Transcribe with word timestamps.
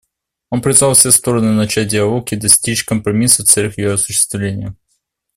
Он 0.49 0.63
призвал 0.63 0.95
все 0.95 1.11
стороны 1.11 1.51
начать 1.51 1.89
диалог 1.89 2.31
и 2.31 2.35
достичь 2.35 2.85
компромисса 2.85 3.43
в 3.43 3.45
целях 3.45 3.77
ее 3.77 3.93
осуществления. 3.93 4.75